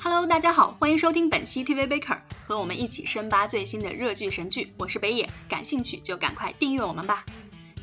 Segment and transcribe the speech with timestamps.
[0.00, 4.72] Hello，大家好，欢迎收听本期 TV Baker，和我们一起深扒最新的热剧神剧。
[4.78, 7.24] 我是北野，感兴趣就赶快订阅我们吧。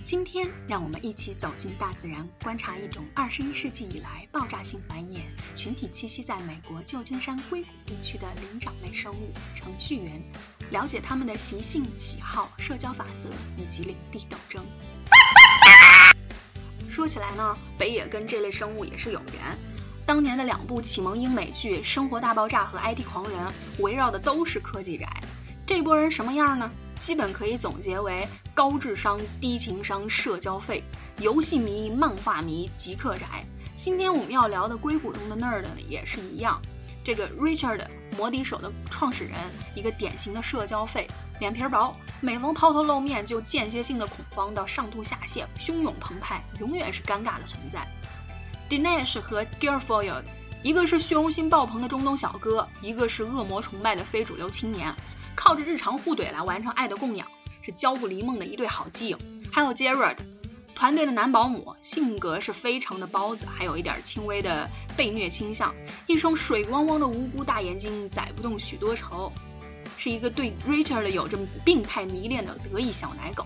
[0.06, 5.24] 今天让我们一起走进大自然，观察一种二十一世纪以来爆炸性繁衍、
[5.58, 10.24] 群体栖息在美国旧金山硅谷地区的灵长类生物——程序员，
[10.72, 13.30] 了解它们的习性、喜好、社交法则
[13.62, 14.66] 以及领地斗争。
[16.90, 19.75] 说起来呢，北野跟这类生物也是有缘。
[20.06, 23.40] 当年的两部启蒙英美剧《生活大爆炸》和《IT 狂人》，
[23.82, 25.08] 围绕的都是科技宅。
[25.66, 26.70] 这波人什么样呢？
[26.96, 30.84] 基本可以总结为高智商、低情商、社交废、
[31.18, 33.46] 游戏迷、漫画迷、极客宅。
[33.76, 36.62] 今天我们要聊的硅谷中的 nerd 呢，也是一样。
[37.04, 39.34] 这个 Richard 魔笛手的创始人，
[39.74, 41.08] 一个典型的社交废，
[41.40, 47.88] 脸皮薄，每逢抛头露面就间歇性的恐慌到上吐下泻，汹涌澎湃，永远是尴尬的存在。
[48.68, 50.24] Dinesh 和 Guilfoyle，
[50.64, 54.96] 一个是虚荣心爆棚的中东小哥，一个是恶魔崇拜的非主流青年，
[55.36, 57.28] 靠着日常互怼来完成爱的供养，
[57.62, 59.20] 是交不离梦的一对好基友。
[59.52, 60.18] 还有 Jared，
[60.74, 65.76] 团队的男保姆，性格是非常的包子，还有一点轻微的被虐倾向，
[66.08, 69.32] 一双水汪汪的无辜大眼睛载不动许多愁，
[69.96, 73.46] 是一个对 Richard 有着病态迷恋的得意小奶狗。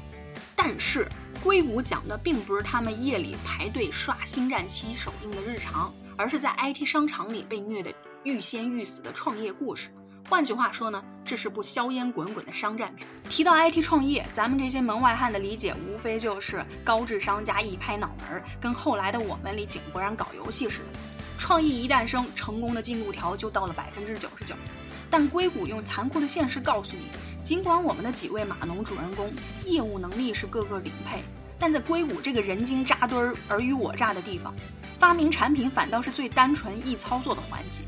[0.55, 1.09] 但是。
[1.43, 9.89] 硅谷讲的并不是他们夜里排队刷星战七首映的日常，而是在 IT 商场里被虐的欲仙欲死的创业故事。
[10.29, 13.07] 换句话说呢，这是部硝烟滚滚的商战片。
[13.29, 20.85] 提到 IT 创业，咱们这些门外汉的理解无非就是高智商加一拍脑门，跟后来的我们里井柏然搞游戏似的。
[21.37, 24.55] 创意一诞生，成功的进度条就到了百分之九十九。
[25.09, 27.03] 但硅谷用残酷的现实告诉你。
[27.49, 29.33] 尽管我们的几位码农主人公
[29.65, 31.23] 业务能力是个个顶配，
[31.57, 34.53] 但在硅谷这个人精扎堆儿、尔虞我诈的地方，
[34.99, 37.81] 发明产品反倒是最单纯易操作的环节。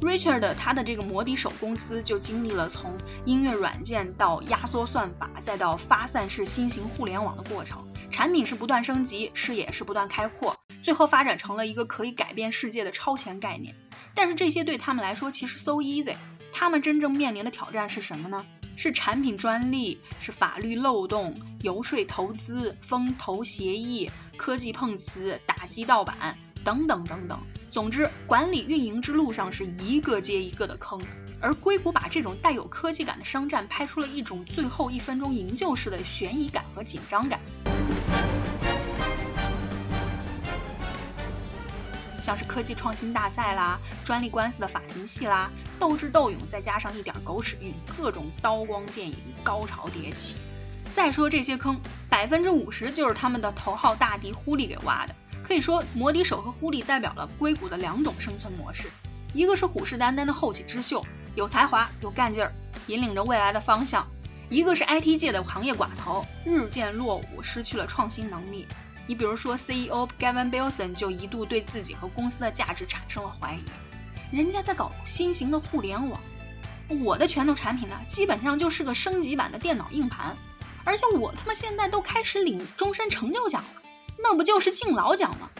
[0.00, 13.76] Richard 他的这个摩笛手公司就经历了从音乐软件到压缩算法，再到发散式新型互联网的过程，产品是不断升级，视野是不断开阔，最后发展成了一个可以改变世界的超前概念。
[14.14, 16.16] 但是这些对他们来说其实 so easy，
[16.54, 18.46] 他们真正面临的挑战是什么呢？
[18.76, 27.40] 是产品专利，是法律漏洞，游说投资，风投协议，科技碰瓷，打击盗版，等等等等。
[27.70, 31.00] 总之，管理运营之路上是一个接一个的坑。
[31.38, 37.40] 而硅谷把这种带有科技感的商战拍出了一种最后一分钟营救式的悬疑感和紧张感。
[42.26, 50.34] 像是科技创新大赛啦，专利官司的法庭戏啦，斗智斗勇，再加上一点狗屎运，各种刀光剑影，高潮迭起。
[50.92, 55.14] 再说这些坑，百分之五十就是他们的头号大敌狐狸给挖的。
[55.44, 58.90] 可以说，摩笛手和狐狸代表了硅谷的两种生存模式：
[59.32, 62.52] 一个是虎视眈眈的后起之秀，有才华有干劲儿，
[62.88, 64.02] 引领着未来的方向；
[64.48, 68.66] 一个是 IT 界的行业寡头，日渐落伍，失去了创新能力。
[69.06, 74.36] 你比如说，CEO Gavin Belson 就一度对自己和公司的价值产生了怀疑。
[74.36, 76.20] 人家在搞新型的互联网，
[77.04, 80.36] 我的拳头产品呢，基本上就是个升级版的电脑硬盘。
[80.84, 83.82] 而且我他妈现在都开始领终身成就奖了，
[84.18, 85.50] 那不就是敬老奖吗？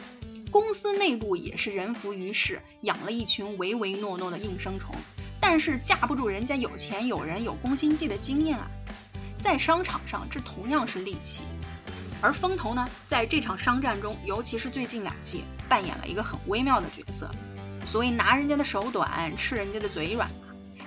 [0.51, 4.95] 公司内部也是人浮于事，养了一群唯唯诺诺的应声虫，
[5.41, 8.69] 但是架不住人家有钱有人有攻心计的经验啊。
[9.39, 11.43] 在商场上，这同样是利器。
[12.27, 17.31] 而风投呢，在这场商战中，尤其是最近两季，扮演了一个很微妙的角色。
[17.85, 20.29] 所谓拿人家的手短，吃人家的嘴软。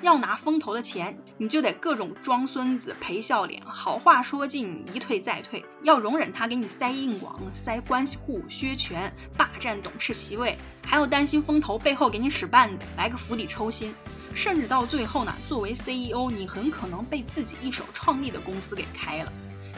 [0.01, 5.63] 要拿风投的钱，你就得各种装孙子、赔笑脸，好话说尽，一退再退。
[5.81, 13.95] 要容忍他给你塞硬广、塞关系户、削权、霸占董事席位，还要担心风投背后给你使绊子，来个釜底抽薪。
[14.33, 19.31] 甚至到最后呢，作为 CEO，你很可能被自己一手创立的公司给开了。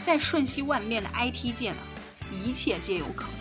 [0.03, 1.78] 在瞬息万变的 IT 界呢，
[2.43, 3.31] 一切皆有可能。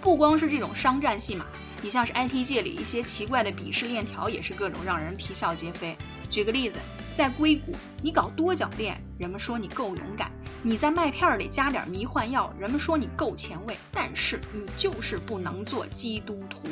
[0.00, 1.46] 不光是这种商战戏码，
[1.82, 5.96] 你像是 IT 界里一些奇怪的鄙视链条，也是各种让人啼笑皆非。
[6.30, 6.78] 举个例子，
[7.16, 10.28] 在硅谷，你搞多角恋，人们说你够勇敢；
[10.62, 13.76] 你在麦片里加点迷幻药，人们说你够前卫。
[13.92, 16.68] 但是你就是不能做基督徒。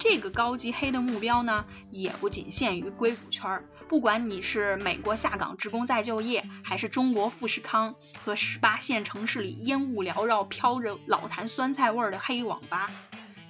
[0.00, 3.64] 这个高级黑的目标呢，也不仅限于硅谷圈儿。
[3.86, 12.90] 不管你是美国下岗职工再就业，还是中国富士康和十八线城市里烟雾缭绕、飘着老坛酸菜味儿的黑网吧，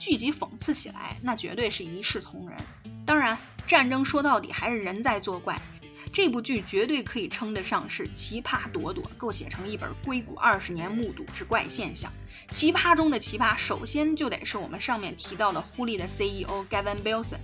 [0.01, 2.59] 聚集讽刺起来，那绝对是一视同仁。
[3.07, 3.39] 当然，
[3.69, 5.63] 战争说到底还是人在作怪。
[6.13, 12.13] 这部剧绝对可以称得上是奇葩朵朵，够写成一本《硅谷二十年目睹之怪现象》。
[12.53, 17.39] 奇葩中的奇葩，首先就得是我们上面提到的狐狸的 CEO Gavin Belson。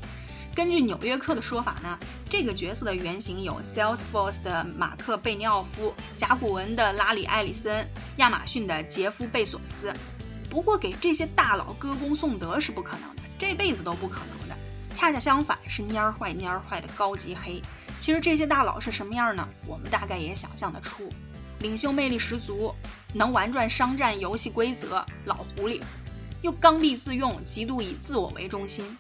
[0.57, 1.99] 根据《纽约客》的说法呢，
[2.29, 9.93] 这个角色的原型有 Salesforce 的马克贝尼奥夫、甲骨文的拉里埃里森、亚马逊的杰夫贝索斯。
[10.51, 14.57] 不过给这些大佬歌功颂德是不可能的，这辈子都不可能的。
[14.93, 17.63] 恰恰相反，是蔫坏蔫坏的高级黑。
[17.99, 19.49] 其实这些大佬是什么样呢？
[19.67, 21.13] 我们大概也想象得出，
[21.59, 22.75] 领袖魅力十足，
[23.13, 25.81] 能玩转商战游戏规则，老狐狸，
[26.43, 28.97] 又刚愎自用，极度以自我为中心。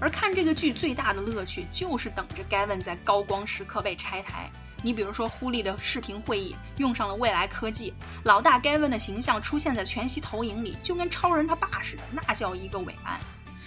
[0.00, 4.50] 而看这个剧最大的乐趣，就是等着盖文在高光时刻被拆台。
[4.82, 7.92] 你比如说，狐狸的视频会议用上了未来科技，
[8.22, 13.20] 老大盖文的形象出现在全息投影里，就跟超人他爸似的，那叫一个伟岸。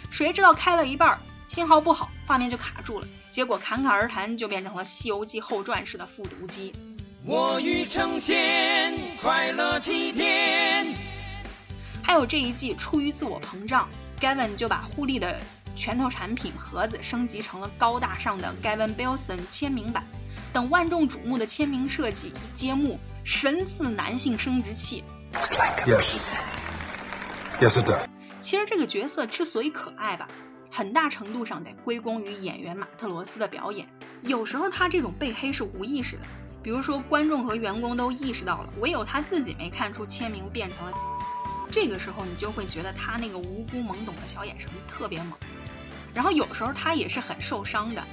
[0.09, 6.73] 谁知道开了一半，信号不好，画面就卡住了，结果侃侃而谈就变成了《西游记后传》式的复读机。
[7.25, 10.95] 我欲成仙，快乐齐天。
[12.01, 13.87] 还有这一季，出于自我膨胀
[14.19, 15.39] ，Gavin 就把互利的。
[15.75, 20.03] 拳头产品盒子升级成了高大上的 Gavin Belson 签名版，
[20.53, 25.03] 等万众瞩目的签名设计一揭幕，神似男性生殖器。
[25.87, 26.21] Yes，Yes
[27.81, 28.05] it does。
[28.39, 30.27] 其实这个角色之所以可爱吧，
[30.75, 33.87] 很大程度上得归功于演员马特罗斯的表演。
[34.23, 36.23] 有时候他这种被黑是无意识的，
[36.63, 40.97] 比如说观众和员工都意识到了，唯有他自己没看出签名变成了。
[41.69, 45.33] 这个时候你就会觉得他那个无辜懵懂的小眼神特别萌。
[46.15, 48.03] 然后有时候他也是很受伤的，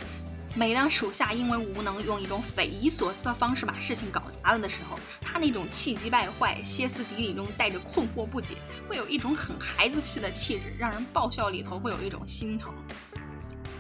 [0.61, 12.75] 每当属下因为无能用一种匪夷所思的方式把事情搞砸了的时候，他那种气急败坏、歇斯底里中带着困惑不解，会有一种很孩子气的气质，让人爆笑里头会有一种心疼。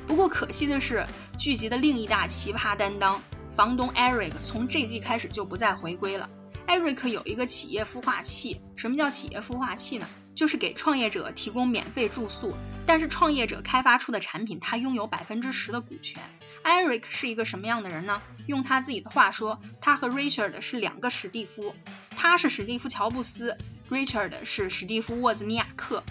[0.06, 1.04] 不过可惜的是，
[1.38, 3.20] 剧集的另一大奇葩担当
[3.54, 6.30] 房东 Eric 从这季开始就不再回归了。
[6.70, 10.06] Eric 有一个企业孵化器，什么叫企业孵化器呢？
[10.36, 12.54] 就是给创业者提供免费住宿，
[12.86, 16.22] 但是创业者开发出的产品，他拥有百分之十的股权。
[16.62, 18.22] Eric 是一个什么样的人呢？
[18.46, 21.74] 用他自己的话说，他和 Richard 是两个史蒂夫，
[22.16, 23.58] 他是史蒂夫乔布斯
[23.90, 26.04] ，Richard 是史蒂夫沃兹尼亚克。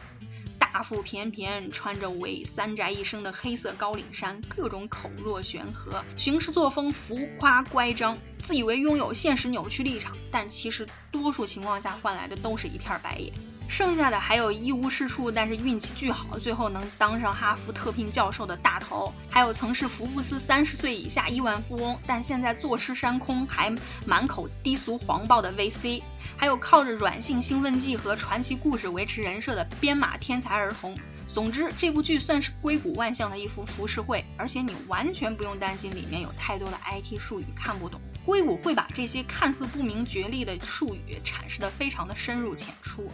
[0.72, 13.34] 大腹便便，穿着伪三宅一生的黑色高领衫，各种口若悬河，行事作风浮夸乖张，自以为拥有现实扭曲立场，但其实多数情况下换来的都是一片白眼。
[13.70, 23.74] 剩下的还有一无是处，但是运气巨好，最后能当上哈佛特聘教授的大头，还有曾是福布斯三十岁以下亿万富翁，但现在坐吃山空，还
[24.06, 26.02] 满口低俗黄暴的 VC，
[26.36, 30.98] 还有靠着软性兴奋剂和传奇故事维持人设的编码天才儿童。
[31.28, 38.02] 总之，这部剧算是硅谷万象的一幅浮世绘，而且你完全不用担心里面有太多的 IT 术语看不懂。
[38.26, 43.12] 硅谷会把这些看似不明觉厉的术语阐释的非常的深入浅出。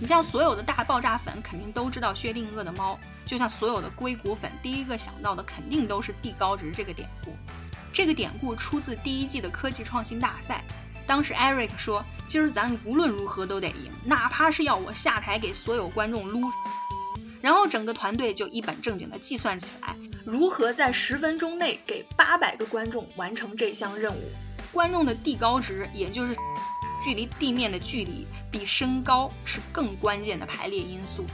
[0.00, 7.32] 你像所有的大爆炸粉肯定都知道薛定谔的猫，就像所有的硅谷粉第一个想到的肯定都是地高值这个典故。
[7.92, 10.62] 这个典故出自第一季的科技创新大赛，
[11.06, 16.48] 当时 Eric 说：“今儿咱无论如何都得赢，哪怕是要我下台给所有观众撸。”
[17.42, 24.30] 然后整个团队就一本正经的计算起来，如何在十分钟内给八百个观众完成这项任务。
[24.70, 26.36] 观众的地高值，也就是。
[27.08, 31.24] 距离地面的距离比身高是更关键的排列因素。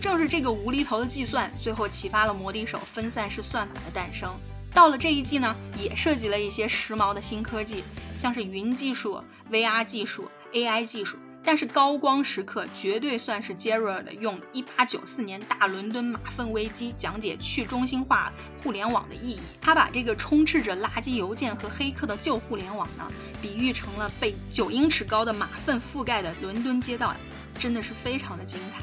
[0.00, 4.38] 正是这个无厘头的计算，最后启发了摩笛手分散式算法的诞生。
[4.72, 7.82] 到了这一季呢，也涉及了一些时髦的新科技，
[8.16, 11.18] 像是云技术、VR 技术、AI 技术。
[11.44, 18.32] 但是高光时刻绝对算是 Gerard 用1894年大伦敦马粪危机讲解去中心化
[18.62, 19.40] 互联网的意义。
[19.60, 27.14] 他把这个充斥着垃圾邮件和黑客的旧互联网呢，比喻成了被九英尺高的马粪覆盖的伦敦街道，
[27.58, 28.82] 真的是非常的精彩。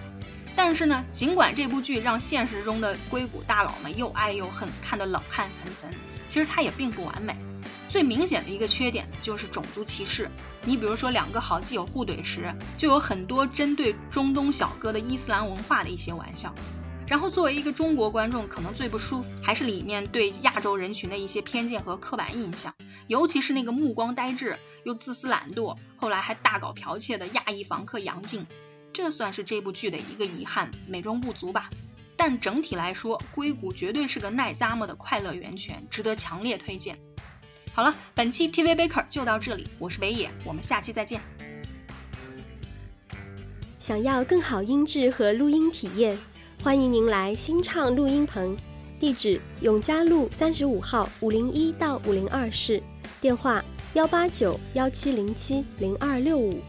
[0.55, 5.93] 但是呢，尽管这部剧让现实中的硅谷大佬们又爱又恨，看得冷汗涔涔，
[6.27, 7.35] 其实它也并不完美。
[7.91, 10.31] 最明显的一个缺点就是种族歧视。
[10.63, 16.55] 你比如说，两个好基友互怼时，就有很多针对中东小哥的伊斯兰文化的一些玩笑。
[17.05, 22.73] 然后作为一个中国观众，可能最不舒服还是里面对亚洲人群的一些偏见和刻板印象，
[23.07, 28.47] 尤其是那个目光呆滞又自私懒惰，后来还大搞剽窃的亚裔房客杨静，
[28.93, 31.69] 这算是这部剧的一个遗憾，美中不足吧。
[32.15, 36.97] 但整体来说，硅谷绝对是个耐咂摸的快乐源泉，值得强烈推荐。
[37.73, 41.21] 好了，本期 TV Baker 就到这里，我是北野，我们下期再见。
[43.79, 46.17] 想要更好音质和录音体验，
[46.61, 48.57] 欢迎您来新畅录音棚，
[48.99, 52.83] 地址永嘉路三十五号五零一到五零二室，
[53.21, 53.63] 电话
[53.93, 56.59] 幺八九幺七零七零二六五。